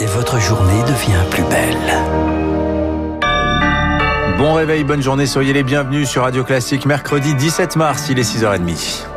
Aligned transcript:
et 0.00 0.06
votre 0.06 0.40
journée 0.40 0.82
devient 0.82 1.24
plus 1.30 1.44
belle. 1.44 1.76
Bon 4.38 4.54
réveil, 4.54 4.84
bonne 4.84 5.02
journée, 5.02 5.26
soyez 5.26 5.52
les 5.52 5.62
bienvenus 5.62 6.08
sur 6.08 6.22
Radio 6.22 6.44
Classique, 6.44 6.86
mercredi 6.86 7.34
17 7.34 7.76
mars, 7.76 8.08
il 8.10 8.18
est 8.18 8.22
6h30. 8.22 9.13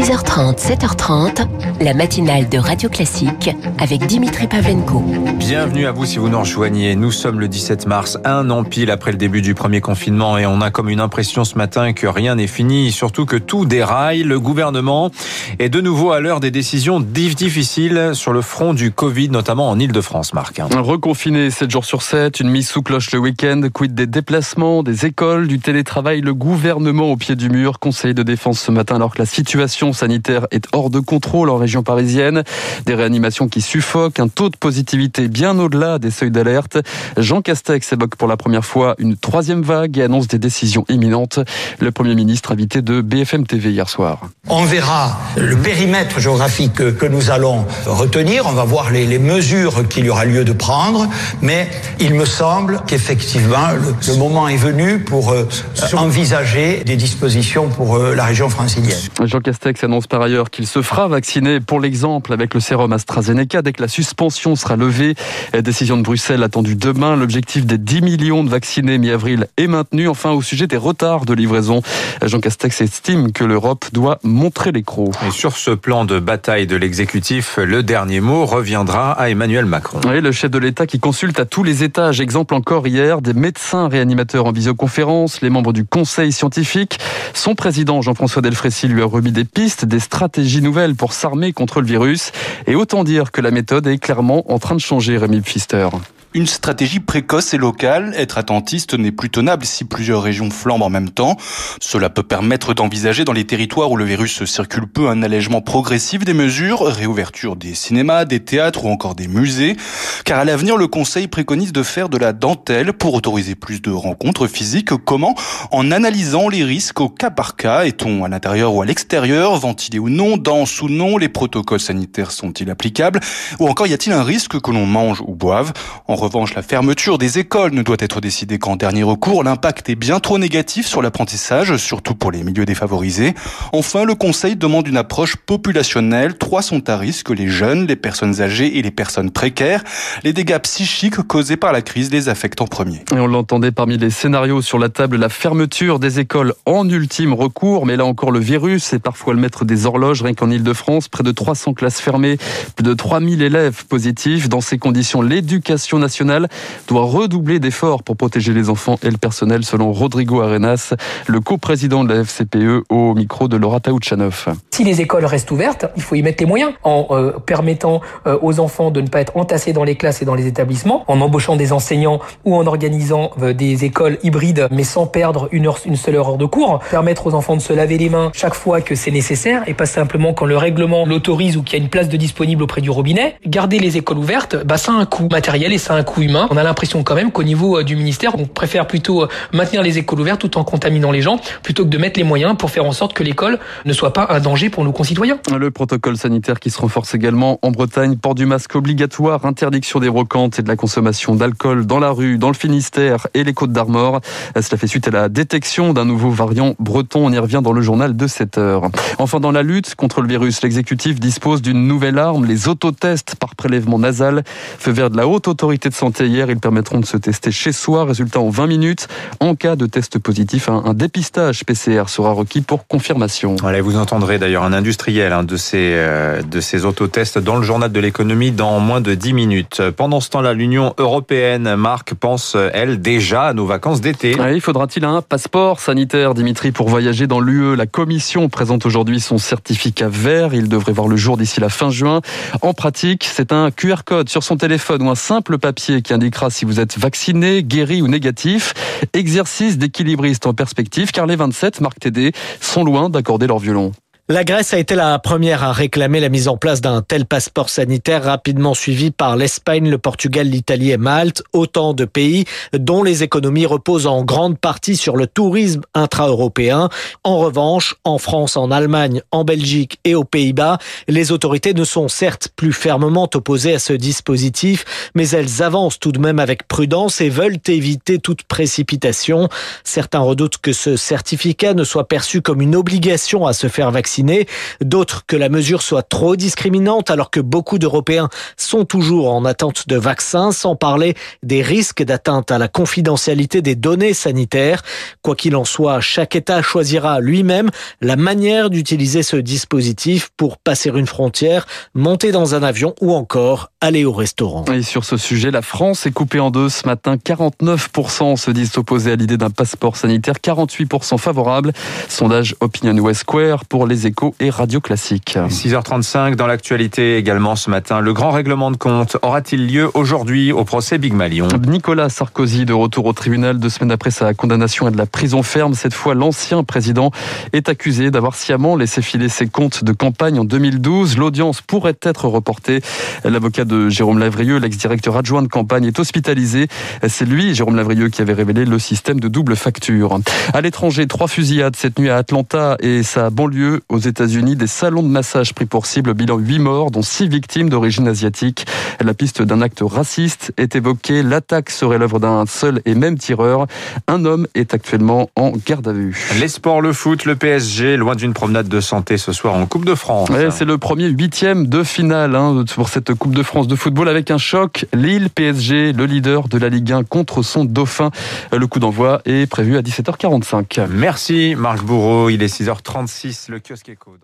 6h30, 0.00 0.56
7h30, 0.56 1.46
la 1.82 1.92
matinale 1.92 2.48
de 2.48 2.56
Radio 2.56 2.88
Classique 2.88 3.50
avec 3.78 4.06
Dimitri 4.06 4.46
Pavlenko. 4.46 5.04
Bienvenue 5.36 5.84
à 5.84 5.92
vous 5.92 6.06
si 6.06 6.18
vous 6.18 6.30
nous 6.30 6.40
rejoignez. 6.40 6.96
Nous 6.96 7.12
sommes 7.12 7.38
le 7.38 7.48
17 7.48 7.86
mars, 7.86 8.16
un 8.24 8.48
an 8.48 8.64
pile 8.64 8.90
après 8.90 9.12
le 9.12 9.18
début 9.18 9.42
du 9.42 9.52
premier 9.52 9.82
confinement 9.82 10.38
et 10.38 10.46
on 10.46 10.62
a 10.62 10.70
comme 10.70 10.88
une 10.88 11.00
impression 11.00 11.44
ce 11.44 11.58
matin 11.58 11.92
que 11.92 12.06
rien 12.06 12.36
n'est 12.36 12.46
fini, 12.46 12.92
surtout 12.92 13.26
que 13.26 13.36
tout 13.36 13.66
déraille. 13.66 14.22
Le 14.22 14.40
gouvernement 14.40 15.10
est 15.58 15.68
de 15.68 15.82
nouveau 15.82 16.12
à 16.12 16.20
l'heure 16.20 16.40
des 16.40 16.50
décisions 16.50 16.98
difficiles 16.98 18.12
sur 18.14 18.32
le 18.32 18.40
front 18.40 18.72
du 18.72 18.92
Covid, 18.92 19.28
notamment 19.28 19.68
en 19.68 19.78
Ile-de-France, 19.78 20.32
Marc. 20.32 20.62
Reconfiné 20.78 21.50
7 21.50 21.70
jours 21.70 21.84
sur 21.84 22.00
7, 22.00 22.40
une 22.40 22.48
mise 22.48 22.70
sous 22.70 22.80
cloche 22.80 23.12
le 23.12 23.18
week-end, 23.18 23.60
quid 23.70 23.94
des 23.94 24.06
déplacements, 24.06 24.82
des 24.82 25.04
écoles, 25.04 25.46
du 25.46 25.58
télétravail, 25.58 26.22
le 26.22 26.32
gouvernement 26.32 27.12
au 27.12 27.16
pied 27.16 27.36
du 27.36 27.50
mur, 27.50 27.78
conseil 27.78 28.14
de 28.14 28.22
défense 28.22 28.60
ce 28.60 28.70
matin 28.70 28.96
alors 28.96 29.12
que 29.12 29.18
la 29.18 29.26
situation 29.26 29.89
sanitaire 29.92 30.46
est 30.50 30.66
hors 30.72 30.90
de 30.90 31.00
contrôle 31.00 31.50
en 31.50 31.56
région 31.56 31.82
parisienne. 31.82 32.42
Des 32.86 32.94
réanimations 32.94 33.48
qui 33.48 33.60
suffoquent, 33.60 34.20
un 34.20 34.28
taux 34.28 34.48
de 34.48 34.56
positivité 34.56 35.28
bien 35.28 35.58
au-delà 35.58 35.98
des 35.98 36.10
seuils 36.10 36.30
d'alerte. 36.30 36.78
Jean 37.16 37.42
Castex 37.42 37.92
évoque 37.92 38.16
pour 38.16 38.28
la 38.28 38.36
première 38.36 38.64
fois 38.64 38.94
une 38.98 39.16
troisième 39.16 39.62
vague 39.62 39.98
et 39.98 40.02
annonce 40.02 40.28
des 40.28 40.38
décisions 40.38 40.84
imminentes. 40.88 41.40
Le 41.80 41.90
Premier 41.90 42.14
ministre 42.14 42.52
invité 42.52 42.82
de 42.82 43.00
BFM 43.00 43.46
TV 43.46 43.70
hier 43.70 43.88
soir. 43.88 44.28
On 44.48 44.64
verra 44.64 45.18
le 45.36 45.56
périmètre 45.56 46.20
géographique 46.20 46.74
que 46.74 47.06
nous 47.06 47.30
allons 47.30 47.64
retenir. 47.86 48.44
On 48.46 48.52
va 48.52 48.64
voir 48.64 48.90
les, 48.90 49.06
les 49.06 49.18
mesures 49.18 49.86
qu'il 49.88 50.04
y 50.04 50.10
aura 50.10 50.24
lieu 50.24 50.44
de 50.44 50.52
prendre. 50.52 51.08
Mais 51.42 51.68
il 51.98 52.14
me 52.14 52.24
semble 52.24 52.80
qu'effectivement, 52.86 53.70
le, 53.72 53.94
le, 54.12 54.18
moment 54.18 54.48
est 54.48 54.56
venu 54.56 54.98
pour 54.98 55.30
euh, 55.30 55.48
envisager 55.94 56.82
des 56.84 56.96
dispositions 56.96 57.68
pour 57.68 57.96
euh, 57.96 58.14
la 58.14 58.24
région 58.24 58.48
francilienne. 58.48 58.98
Jean 59.24 59.40
Castex 59.40 59.84
annonce 59.84 60.06
par 60.06 60.22
ailleurs 60.22 60.50
qu'il 60.50 60.66
se 60.66 60.82
fera 60.82 61.08
vacciner 61.08 61.60
pour 61.60 61.80
l'exemple 61.80 62.32
avec 62.32 62.54
le 62.54 62.60
sérum 62.60 62.92
AstraZeneca 62.92 63.62
dès 63.62 63.72
que 63.72 63.82
la 63.82 63.88
suspension 63.88 64.56
sera 64.56 64.76
levée. 64.76 65.14
Décision 65.62 65.96
de 65.96 66.02
Bruxelles 66.02 66.42
attendue 66.42 66.76
demain. 66.76 67.16
L'objectif 67.16 67.66
des 67.66 67.78
10 67.78 68.02
millions 68.02 68.44
de 68.44 68.50
vaccinés 68.50 68.98
mi-avril 68.98 69.46
est 69.56 69.66
maintenu. 69.66 70.08
Enfin, 70.08 70.30
au 70.30 70.42
sujet 70.42 70.66
des 70.66 70.76
retards 70.76 71.24
de 71.24 71.34
livraison, 71.34 71.82
Jean 72.24 72.40
Castex 72.40 72.80
estime 72.80 73.32
que 73.32 73.44
l'Europe 73.44 73.86
doit 73.92 74.18
montrer 74.22 74.72
les 74.72 74.82
crocs. 74.82 75.14
Et 75.26 75.30
sur 75.30 75.58
ce 75.58 75.70
plan 75.70 76.06
de 76.06 76.18
bataille 76.18 76.66
de 76.66 76.76
l'exécutif, 76.76 77.58
le 77.58 77.82
dernier 77.82 78.20
mot 78.20 78.46
reviendra 78.46 79.12
à 79.12 79.28
Emmanuel 79.28 79.66
Macron. 79.66 80.00
Oui, 80.06 80.22
le 80.22 80.32
chef 80.32 80.50
de 80.50 80.58
l'État 80.58 80.86
qui 80.86 80.98
consulte 80.98 81.38
à 81.38 81.44
tous 81.44 81.62
les 81.62 81.84
étages. 81.84 82.22
Exemple 82.22 82.54
encore 82.54 82.86
hier, 82.86 83.20
des 83.20 83.34
médecins 83.34 83.88
réanimateurs 83.88 84.46
en 84.46 84.52
visioconférence, 84.52 85.42
les 85.42 85.50
membres 85.50 85.74
du 85.74 85.84
conseil 85.84 86.32
scientifique. 86.32 86.98
Son 87.34 87.54
président, 87.54 88.00
Jean-François 88.00 88.40
Delfrécy, 88.40 88.88
lui 88.88 89.02
a 89.02 89.06
remis 89.06 89.32
des 89.32 89.44
pistes, 89.44 89.84
des 89.84 90.00
stratégies 90.00 90.62
nouvelles 90.62 90.94
pour 90.94 91.12
s'armer 91.12 91.52
contre 91.52 91.82
le 91.82 91.86
virus. 91.86 92.32
Et 92.66 92.74
autant 92.74 93.04
dire 93.04 93.30
que 93.30 93.42
la 93.42 93.50
méthode 93.50 93.86
est 93.88 93.98
clairement 93.98 94.50
en 94.50 94.58
train 94.58 94.74
de 94.74 94.80
changer, 94.80 95.18
Rémi 95.18 95.42
Pfister. 95.42 95.88
Une 96.32 96.46
stratégie 96.46 97.00
précoce 97.00 97.54
et 97.54 97.58
locale, 97.58 98.14
être 98.16 98.38
attentiste 98.38 98.96
n'est 98.96 99.10
plus 99.10 99.30
tenable 99.30 99.66
si 99.66 99.82
plusieurs 99.82 100.22
régions 100.22 100.48
flambent 100.48 100.82
en 100.82 100.88
même 100.88 101.10
temps. 101.10 101.36
Cela 101.80 102.08
peut 102.08 102.22
permettre 102.22 102.72
d'envisager 102.72 103.24
dans 103.24 103.32
les 103.32 103.46
territoires 103.46 103.90
où 103.90 103.96
le 103.96 104.04
virus 104.04 104.44
circule 104.44 104.86
peu 104.86 105.08
un 105.10 105.22
allègement 105.22 105.60
progressif 105.60 106.24
des 106.24 106.34
mesures, 106.34 106.82
réouverture 106.82 107.56
des 107.56 107.74
cinémas, 107.74 108.24
des 108.24 108.40
théâtres 108.40 108.84
ou 108.84 108.88
encore 108.88 109.14
des 109.14 109.28
musées. 109.28 109.76
Car 110.24 110.38
à 110.38 110.44
l'avenir, 110.44 110.76
le 110.76 110.86
Conseil 110.86 111.28
préconise 111.28 111.72
de 111.72 111.82
faire 111.82 112.08
de 112.08 112.16
la 112.16 112.32
dentelle 112.32 112.92
pour 112.92 113.14
autoriser 113.14 113.54
plus 113.54 113.82
de 113.82 113.90
rencontres 113.90 114.46
physiques. 114.46 114.90
Comment? 115.04 115.34
En 115.70 115.90
analysant 115.90 116.48
les 116.48 116.64
risques 116.64 117.00
au 117.00 117.08
cas 117.08 117.30
par 117.30 117.56
cas. 117.56 117.84
Est-on 117.84 118.24
à 118.24 118.28
l'intérieur 118.28 118.74
ou 118.74 118.82
à 118.82 118.86
l'extérieur? 118.86 119.56
Ventilé 119.56 119.98
ou 119.98 120.08
non? 120.08 120.36
Dense 120.36 120.80
ou 120.82 120.88
non? 120.88 121.18
Les 121.18 121.28
protocoles 121.28 121.80
sanitaires 121.80 122.30
sont-ils 122.30 122.70
applicables? 122.70 123.20
Ou 123.58 123.68
encore 123.68 123.86
y 123.86 123.92
a-t-il 123.92 124.12
un 124.12 124.22
risque 124.22 124.60
que 124.60 124.70
l'on 124.70 124.86
mange 124.86 125.20
ou 125.20 125.34
boive? 125.34 125.72
En 126.06 126.14
revanche, 126.14 126.54
la 126.54 126.62
fermeture 126.62 127.18
des 127.18 127.38
écoles 127.38 127.72
ne 127.72 127.82
doit 127.82 127.96
être 127.98 128.20
décidée 128.20 128.58
qu'en 128.58 128.76
dernier 128.76 129.02
recours. 129.02 129.44
L'impact 129.44 129.88
est 129.88 129.96
bien 129.96 130.20
trop 130.20 130.38
négatif 130.38 130.86
sur 130.86 131.02
l'apprentissage, 131.02 131.76
surtout 131.76 132.14
pour 132.14 132.30
les 132.30 132.42
milieux 132.42 132.64
défavorisés. 132.64 133.34
Enfin, 133.72 134.04
le 134.04 134.14
Conseil 134.14 134.56
demande 134.56 134.86
une 134.86 134.96
approche 135.00 135.36
populationnelle. 135.36 136.38
Trois 136.38 136.62
sont 136.62 136.88
à 136.88 136.96
risque, 136.96 137.30
les 137.30 137.48
jeunes, 137.48 137.86
les 137.86 137.96
personnes 137.96 138.40
âgées 138.40 138.78
et 138.78 138.82
les 138.82 138.90
personnes 138.90 139.30
précaires. 139.30 139.82
Les 140.24 140.32
dégâts 140.32 140.58
psychiques 140.58 141.16
causés 141.22 141.56
par 141.56 141.72
la 141.72 141.82
crise 141.82 142.12
les 142.12 142.28
affectent 142.28 142.60
en 142.60 142.66
premier. 142.66 143.02
Et 143.12 143.18
on 143.18 143.26
l'entendait 143.26 143.72
parmi 143.72 143.96
les 143.96 144.10
scénarios 144.10 144.62
sur 144.62 144.78
la 144.78 144.90
table, 144.90 145.16
la 145.16 145.30
fermeture 145.30 145.98
des 145.98 146.20
écoles 146.20 146.52
en 146.66 146.88
ultime 146.88 147.32
recours. 147.32 147.86
Mais 147.86 147.96
là 147.96 148.04
encore, 148.04 148.30
le 148.30 148.40
virus 148.40 148.92
est 148.92 148.98
parfois 148.98 149.34
le 149.34 149.40
maître 149.40 149.64
des 149.64 149.86
horloges. 149.86 150.22
Rien 150.22 150.34
qu'en 150.34 150.50
Ile-de-France, 150.50 151.08
près 151.08 151.24
de 151.24 151.32
300 151.32 151.72
classes 151.72 152.00
fermées, 152.00 152.36
plus 152.76 152.84
de 152.84 152.94
3000 152.94 153.42
élèves 153.42 153.86
positifs. 153.86 154.48
Dans 154.48 154.60
ces 154.60 154.78
conditions, 154.78 155.22
l'éducation 155.22 155.98
nationale 155.98 156.48
doit 156.88 157.04
redoubler 157.04 157.58
d'efforts 157.58 158.02
pour 158.02 158.16
protéger 158.16 158.52
les 158.52 158.68
enfants 158.68 158.98
et 159.02 159.10
le 159.10 159.16
personnel, 159.16 159.64
selon 159.64 159.92
Rodrigo 159.92 160.42
Arenas, 160.42 160.94
le 161.26 161.40
coprésident 161.40 162.04
de 162.04 162.12
la 162.12 162.20
FCPE, 162.24 162.84
au 162.90 163.14
micro 163.14 163.48
de 163.48 163.56
Laura 163.56 163.80
Taouchanov. 163.80 164.48
Les 164.90 165.00
écoles 165.00 165.24
restent 165.24 165.52
ouvertes, 165.52 165.86
il 165.94 166.02
faut 166.02 166.16
y 166.16 166.22
mettre 166.22 166.42
les 166.42 166.48
moyens 166.48 166.72
en 166.82 167.06
euh, 167.12 167.30
permettant 167.46 168.00
euh, 168.26 168.36
aux 168.42 168.58
enfants 168.58 168.90
de 168.90 169.00
ne 169.00 169.06
pas 169.06 169.20
être 169.20 169.36
entassés 169.36 169.72
dans 169.72 169.84
les 169.84 169.94
classes 169.94 170.20
et 170.20 170.24
dans 170.24 170.34
les 170.34 170.48
établissements, 170.48 171.04
en 171.06 171.20
embauchant 171.20 171.54
des 171.54 171.72
enseignants 171.72 172.18
ou 172.44 172.56
en 172.56 172.66
organisant 172.66 173.30
euh, 173.40 173.52
des 173.52 173.84
écoles 173.84 174.18
hybrides, 174.24 174.66
mais 174.72 174.82
sans 174.82 175.06
perdre 175.06 175.48
une, 175.52 175.68
heure, 175.68 175.78
une 175.84 175.94
seule 175.94 176.16
heure 176.16 176.36
de 176.36 176.44
cours, 176.44 176.80
permettre 176.90 177.28
aux 177.28 177.34
enfants 177.34 177.54
de 177.54 177.60
se 177.60 177.72
laver 177.72 177.98
les 177.98 178.08
mains 178.08 178.32
chaque 178.34 178.54
fois 178.54 178.80
que 178.80 178.96
c'est 178.96 179.12
nécessaire 179.12 179.62
et 179.68 179.74
pas 179.74 179.86
simplement 179.86 180.34
quand 180.34 180.44
le 180.44 180.56
règlement 180.56 181.06
l'autorise 181.06 181.56
ou 181.56 181.62
qu'il 181.62 181.78
y 181.78 181.80
a 181.80 181.84
une 181.84 181.88
place 181.88 182.08
de 182.08 182.16
disponible 182.16 182.64
auprès 182.64 182.80
du 182.80 182.90
robinet. 182.90 183.36
Garder 183.46 183.78
les 183.78 183.96
écoles 183.96 184.18
ouvertes, 184.18 184.56
bah, 184.64 184.76
ça 184.76 184.90
a 184.90 184.96
un 184.96 185.06
coût 185.06 185.28
matériel 185.30 185.72
et 185.72 185.78
ça 185.78 185.94
a 185.94 185.98
un 185.98 186.02
coût 186.02 186.22
humain. 186.22 186.48
On 186.50 186.56
a 186.56 186.64
l'impression 186.64 187.04
quand 187.04 187.14
même 187.14 187.30
qu'au 187.30 187.44
niveau 187.44 187.78
euh, 187.78 187.84
du 187.84 187.94
ministère, 187.94 188.32
on 188.36 188.46
préfère 188.46 188.88
plutôt 188.88 189.22
euh, 189.22 189.28
maintenir 189.52 189.84
les 189.84 189.98
écoles 189.98 190.18
ouvertes 190.18 190.40
tout 190.40 190.58
en 190.58 190.64
contaminant 190.64 191.12
les 191.12 191.22
gens, 191.22 191.38
plutôt 191.62 191.84
que 191.84 191.90
de 191.90 191.98
mettre 191.98 192.18
les 192.18 192.24
moyens 192.24 192.56
pour 192.56 192.70
faire 192.70 192.86
en 192.86 192.92
sorte 192.92 193.12
que 193.12 193.22
l'école 193.22 193.60
ne 193.84 193.92
soit 193.92 194.12
pas 194.12 194.26
un 194.30 194.40
danger 194.40 194.68
pour 194.68 194.79
nos 194.84 194.92
concitoyens. 194.92 195.38
Le 195.56 195.70
protocole 195.70 196.16
sanitaire 196.16 196.60
qui 196.60 196.70
se 196.70 196.78
renforce 196.78 197.14
également 197.14 197.58
en 197.62 197.70
Bretagne, 197.70 198.16
port 198.16 198.34
du 198.34 198.46
masque 198.46 198.74
obligatoire, 198.76 199.44
interdiction 199.44 200.00
des 200.00 200.10
brocantes 200.10 200.58
et 200.58 200.62
de 200.62 200.68
la 200.68 200.76
consommation 200.76 201.34
d'alcool 201.34 201.86
dans 201.86 201.98
la 201.98 202.10
rue, 202.10 202.38
dans 202.38 202.48
le 202.48 202.54
Finistère 202.54 203.26
et 203.34 203.44
les 203.44 203.52
Côtes 203.52 203.72
d'Armor. 203.72 204.20
Cela 204.54 204.78
fait 204.78 204.86
suite 204.86 205.08
à 205.08 205.10
la 205.10 205.28
détection 205.28 205.92
d'un 205.92 206.04
nouveau 206.04 206.30
variant 206.30 206.74
breton. 206.78 207.26
On 207.26 207.32
y 207.32 207.38
revient 207.38 207.60
dans 207.62 207.72
le 207.72 207.82
journal 207.82 208.16
de 208.16 208.26
7 208.26 208.58
heures. 208.58 208.82
Enfin, 209.18 209.40
dans 209.40 209.52
la 209.52 209.62
lutte 209.62 209.94
contre 209.94 210.20
le 210.20 210.28
virus, 210.28 210.62
l'exécutif 210.62 211.20
dispose 211.20 211.62
d'une 211.62 211.86
nouvelle 211.86 212.18
arme, 212.18 212.44
les 212.46 212.68
autotests 212.68 213.36
par 213.36 213.54
prélèvement 213.54 213.98
nasal. 213.98 214.42
Feu 214.78 214.92
vert 214.92 215.10
de 215.10 215.16
la 215.16 215.26
haute 215.26 215.48
autorité 215.48 215.88
de 215.88 215.94
santé 215.94 216.26
hier. 216.26 216.50
Ils 216.50 216.58
permettront 216.58 217.00
de 217.00 217.06
se 217.06 217.16
tester 217.16 217.52
chez 217.52 217.72
soi. 217.72 218.04
Résultat 218.04 218.40
en 218.40 218.50
20 218.50 218.66
minutes. 218.66 219.08
En 219.40 219.54
cas 219.54 219.76
de 219.76 219.86
test 219.86 220.18
positif, 220.18 220.68
un, 220.68 220.94
dépistage 220.94 221.64
PCR 221.64 222.04
sera 222.08 222.32
requis 222.32 222.60
pour 222.60 222.86
confirmation. 222.86 223.56
Vous 223.82 223.96
entendrez 223.96 224.38
d'ailleurs 224.38 224.64
un 224.64 224.69
industriel 224.72 225.32
hein, 225.32 225.42
de 225.42 225.56
ces 225.56 225.92
euh, 225.94 226.42
de 226.42 226.60
ces 226.60 226.84
autotests 226.84 227.38
dans 227.38 227.56
le 227.56 227.62
journal 227.62 227.90
de 227.92 228.00
l'économie 228.00 228.50
dans 228.50 228.80
moins 228.80 229.00
de 229.00 229.14
10 229.14 229.32
minutes. 229.32 229.82
Pendant 229.96 230.20
ce 230.20 230.30
temps-là, 230.30 230.52
l'Union 230.52 230.94
européenne, 230.98 231.76
Marc, 231.76 232.14
pense 232.14 232.56
elle 232.72 233.00
déjà 233.00 233.44
à 233.44 233.52
nos 233.52 233.66
vacances 233.66 234.00
d'été. 234.00 234.36
Oui, 234.38 234.60
faudra-t-il 234.60 235.04
un 235.04 235.22
passeport 235.22 235.80
sanitaire, 235.80 236.34
Dimitri, 236.34 236.72
pour 236.72 236.88
voyager 236.88 237.26
dans 237.26 237.40
l'UE 237.40 237.76
La 237.76 237.86
Commission 237.86 238.48
présente 238.48 238.86
aujourd'hui 238.86 239.20
son 239.20 239.38
certificat 239.38 240.08
vert. 240.08 240.54
Il 240.54 240.68
devrait 240.68 240.92
voir 240.92 241.08
le 241.08 241.16
jour 241.16 241.36
d'ici 241.36 241.60
la 241.60 241.68
fin 241.68 241.90
juin. 241.90 242.20
En 242.62 242.74
pratique, 242.74 243.24
c'est 243.24 243.52
un 243.52 243.70
QR 243.70 244.02
code 244.04 244.28
sur 244.28 244.42
son 244.42 244.56
téléphone 244.56 245.02
ou 245.02 245.10
un 245.10 245.14
simple 245.14 245.58
papier 245.58 246.02
qui 246.02 246.12
indiquera 246.12 246.50
si 246.50 246.64
vous 246.64 246.80
êtes 246.80 246.98
vacciné, 246.98 247.62
guéri 247.62 248.02
ou 248.02 248.08
négatif. 248.08 248.74
Exercice 249.12 249.78
d'équilibriste 249.78 250.46
en 250.46 250.54
perspective 250.54 251.10
car 251.10 251.26
les 251.26 251.36
27, 251.36 251.80
Marc 251.80 251.98
TD, 252.00 252.32
sont 252.60 252.84
loin 252.84 253.10
d'accorder 253.10 253.46
leur 253.46 253.58
violon. 253.58 253.92
La 254.30 254.44
Grèce 254.44 254.72
a 254.74 254.78
été 254.78 254.94
la 254.94 255.18
première 255.18 255.64
à 255.64 255.72
réclamer 255.72 256.20
la 256.20 256.28
mise 256.28 256.46
en 256.46 256.56
place 256.56 256.80
d'un 256.80 257.02
tel 257.02 257.26
passeport 257.26 257.68
sanitaire, 257.68 258.22
rapidement 258.22 258.74
suivi 258.74 259.10
par 259.10 259.36
l'Espagne, 259.36 259.90
le 259.90 259.98
Portugal, 259.98 260.46
l'Italie 260.46 260.92
et 260.92 260.98
Malte, 260.98 261.42
autant 261.52 261.94
de 261.94 262.04
pays 262.04 262.44
dont 262.72 263.02
les 263.02 263.24
économies 263.24 263.66
reposent 263.66 264.06
en 264.06 264.22
grande 264.22 264.56
partie 264.56 264.94
sur 264.94 265.16
le 265.16 265.26
tourisme 265.26 265.80
intra-européen. 265.94 266.90
En 267.24 267.38
revanche, 267.38 267.96
en 268.04 268.18
France, 268.18 268.56
en 268.56 268.70
Allemagne, 268.70 269.20
en 269.32 269.42
Belgique 269.42 269.98
et 270.04 270.14
aux 270.14 270.22
Pays-Bas, 270.22 270.78
les 271.08 271.32
autorités 271.32 271.74
ne 271.74 271.82
sont 271.82 272.06
certes 272.06 272.50
plus 272.54 272.72
fermement 272.72 273.28
opposées 273.34 273.74
à 273.74 273.80
ce 273.80 273.94
dispositif, 273.94 275.10
mais 275.16 275.28
elles 275.30 275.60
avancent 275.60 275.98
tout 275.98 276.12
de 276.12 276.20
même 276.20 276.38
avec 276.38 276.68
prudence 276.68 277.20
et 277.20 277.30
veulent 277.30 277.58
éviter 277.66 278.20
toute 278.20 278.44
précipitation. 278.44 279.48
Certains 279.82 280.20
redoutent 280.20 280.58
que 280.58 280.72
ce 280.72 280.94
certificat 280.94 281.74
ne 281.74 281.82
soit 281.82 282.06
perçu 282.06 282.42
comme 282.42 282.60
une 282.60 282.76
obligation 282.76 283.44
à 283.44 283.52
se 283.52 283.66
faire 283.66 283.90
vacciner 283.90 284.19
vaccinés. 284.20 284.46
D'autres 284.80 285.24
que 285.26 285.36
la 285.36 285.48
mesure 285.48 285.82
soit 285.82 286.02
trop 286.02 286.36
discriminante 286.36 287.10
alors 287.10 287.30
que 287.30 287.40
beaucoup 287.40 287.78
d'Européens 287.78 288.28
sont 288.56 288.84
toujours 288.84 289.32
en 289.32 289.44
attente 289.44 289.88
de 289.88 289.96
vaccins, 289.96 290.52
sans 290.52 290.76
parler 290.76 291.14
des 291.42 291.62
risques 291.62 292.02
d'atteinte 292.02 292.50
à 292.50 292.58
la 292.58 292.68
confidentialité 292.68 293.62
des 293.62 293.74
données 293.74 294.14
sanitaires. 294.14 294.82
Quoi 295.22 295.36
qu'il 295.36 295.56
en 295.56 295.64
soit, 295.64 296.00
chaque 296.00 296.36
État 296.36 296.62
choisira 296.62 297.20
lui-même 297.20 297.70
la 298.00 298.16
manière 298.16 298.70
d'utiliser 298.70 299.22
ce 299.22 299.36
dispositif 299.36 300.30
pour 300.36 300.58
passer 300.58 300.90
une 300.90 301.06
frontière, 301.06 301.66
monter 301.94 302.32
dans 302.32 302.54
un 302.54 302.62
avion 302.62 302.94
ou 303.00 303.14
encore 303.14 303.70
aller 303.80 304.04
au 304.04 304.12
restaurant. 304.12 304.64
Et 304.66 304.82
sur 304.82 305.04
ce 305.04 305.16
sujet, 305.16 305.50
la 305.50 305.62
France 305.62 306.06
est 306.06 306.10
coupée 306.10 306.40
en 306.40 306.50
deux 306.50 306.68
ce 306.68 306.86
matin. 306.86 307.16
49% 307.16 308.36
se 308.36 308.50
disent 308.50 308.76
opposés 308.76 309.12
à 309.12 309.16
l'idée 309.16 309.36
d'un 309.36 309.50
passeport 309.50 309.96
sanitaire, 309.96 310.34
48% 310.34 311.18
favorables. 311.18 311.72
Sondage 312.08 312.54
Opinion 312.60 312.96
West 312.98 313.20
Square 313.20 313.64
pour 313.64 313.86
les 313.86 314.06
échos 314.10 314.34
et 314.40 314.50
Radio 314.50 314.80
Classique. 314.80 315.38
6h35 315.48 316.34
dans 316.34 316.46
l'actualité 316.46 317.16
également 317.16 317.56
ce 317.56 317.70
matin. 317.70 318.00
Le 318.00 318.12
grand 318.12 318.30
règlement 318.30 318.70
de 318.70 318.76
compte 318.76 319.16
aura-t-il 319.22 319.66
lieu 319.72 319.90
aujourd'hui 319.94 320.52
au 320.52 320.64
procès 320.64 320.98
Big 320.98 321.12
Malion 321.12 321.48
Nicolas 321.66 322.08
Sarkozy 322.08 322.64
de 322.64 322.72
retour 322.72 323.06
au 323.06 323.12
tribunal 323.12 323.58
deux 323.58 323.68
semaines 323.68 323.92
après 323.92 324.10
sa 324.10 324.34
condamnation 324.34 324.86
à 324.86 324.90
de 324.90 324.96
la 324.96 325.06
prison 325.06 325.42
ferme. 325.42 325.74
Cette 325.74 325.94
fois, 325.94 326.14
l'ancien 326.14 326.64
président 326.64 327.12
est 327.52 327.68
accusé 327.68 328.10
d'avoir 328.10 328.34
sciemment 328.34 328.76
laissé 328.76 329.00
filer 329.00 329.28
ses 329.28 329.46
comptes 329.46 329.84
de 329.84 329.92
campagne 329.92 330.40
en 330.40 330.44
2012. 330.44 331.16
L'audience 331.16 331.60
pourrait 331.60 331.96
être 332.02 332.26
reportée. 332.26 332.80
L'avocat 333.24 333.64
de 333.64 333.88
Jérôme 333.88 334.18
Lavrieux, 334.18 334.58
l'ex-directeur 334.58 335.16
adjoint 335.16 335.42
de 335.42 335.48
campagne, 335.48 335.84
est 335.84 335.98
hospitalisé. 335.98 336.66
C'est 337.06 337.26
lui, 337.26 337.54
Jérôme 337.54 337.76
Lavrieux, 337.76 338.08
qui 338.08 338.22
avait 338.22 338.32
révélé 338.32 338.64
le 338.64 338.78
système 338.78 339.20
de 339.20 339.28
double 339.28 339.56
facture. 339.56 340.18
À 340.52 340.60
l'étranger, 340.60 341.06
trois 341.06 341.28
fusillades 341.28 341.76
cette 341.76 341.98
nuit 341.98 342.10
à 342.10 342.16
Atlanta 342.16 342.76
et 342.80 343.02
sa 343.02 343.30
banlieue 343.30 343.82
aux 343.90 343.98
États-Unis. 343.98 344.56
Des 344.56 344.66
salons 344.66 345.02
de 345.02 345.08
massage 345.08 345.54
pris 345.54 345.66
pour 345.66 345.86
cible, 345.86 346.14
bilan 346.14 346.38
8 346.38 346.58
morts, 346.58 346.90
dont 346.90 347.02
6 347.02 347.28
victimes 347.28 347.68
d'origine 347.68 348.08
asiatique. 348.08 348.66
La 349.00 349.14
piste 349.14 349.42
d'un 349.42 349.60
acte 349.60 349.80
raciste 349.82 350.52
est 350.56 350.76
évoquée. 350.76 351.22
L'attaque 351.22 351.70
serait 351.70 351.98
l'œuvre 351.98 352.18
d'un 352.18 352.46
seul 352.46 352.80
et 352.84 352.94
même 352.94 353.18
tireur. 353.18 353.66
Un 354.06 354.24
homme 354.24 354.46
est 354.54 354.72
actuellement 354.74 355.28
en 355.36 355.52
garde 355.66 355.88
à 355.88 355.92
vue. 355.92 356.28
Les 356.38 356.48
sports, 356.48 356.80
le 356.80 356.92
foot, 356.92 357.24
le 357.24 357.36
PSG, 357.36 357.96
loin 357.96 358.14
d'une 358.14 358.32
promenade 358.32 358.68
de 358.68 358.80
santé 358.80 359.18
ce 359.18 359.32
soir 359.32 359.54
en 359.54 359.66
Coupe 359.66 359.84
de 359.84 359.94
France. 359.94 360.28
Ouais, 360.30 360.50
c'est 360.50 360.64
le 360.64 360.78
premier 360.78 361.08
huitième 361.08 361.66
de 361.66 361.82
finale 361.82 362.36
hein, 362.36 362.64
pour 362.74 362.88
cette 362.88 363.12
Coupe 363.14 363.34
de 363.34 363.42
France 363.42 363.68
de 363.68 363.76
football 363.76 364.08
avec 364.08 364.30
un 364.30 364.38
choc. 364.38 364.86
Lille 364.94 365.28
PSG, 365.30 365.92
le 365.92 366.06
leader 366.06 366.48
de 366.48 366.58
la 366.58 366.68
Ligue 366.68 366.92
1 366.92 367.04
contre 367.04 367.42
son 367.42 367.64
dauphin. 367.64 368.10
Le 368.52 368.66
coup 368.66 368.78
d'envoi 368.78 369.20
est 369.24 369.46
prévu 369.50 369.76
à 369.76 369.82
17h45. 369.82 370.86
Merci 370.90 371.54
Marc 371.56 371.82
Bourreau, 371.84 372.30
il 372.30 372.42
est 372.42 372.60
6h36, 372.60 373.50
le 373.50 373.58
kiosque 373.60 373.79
écho. 373.88 374.18